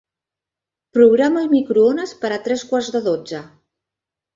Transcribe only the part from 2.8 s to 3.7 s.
de dotze.